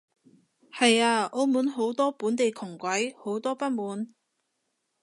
[0.75, 4.11] 係啊，澳門好多本地窮鬼，好多不滿